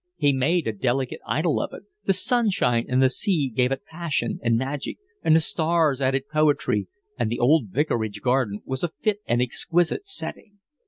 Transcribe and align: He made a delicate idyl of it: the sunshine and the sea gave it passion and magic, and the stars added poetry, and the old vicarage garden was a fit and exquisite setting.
He 0.17 0.33
made 0.33 0.65
a 0.65 0.71
delicate 0.71 1.19
idyl 1.27 1.61
of 1.61 1.73
it: 1.73 1.83
the 2.05 2.13
sunshine 2.13 2.87
and 2.89 3.03
the 3.03 3.07
sea 3.11 3.49
gave 3.55 3.71
it 3.71 3.85
passion 3.85 4.39
and 4.41 4.57
magic, 4.57 4.97
and 5.23 5.35
the 5.35 5.39
stars 5.39 6.01
added 6.01 6.27
poetry, 6.27 6.87
and 7.19 7.29
the 7.29 7.37
old 7.37 7.67
vicarage 7.67 8.19
garden 8.21 8.63
was 8.65 8.83
a 8.83 8.89
fit 9.03 9.19
and 9.27 9.43
exquisite 9.43 10.07
setting. 10.07 10.57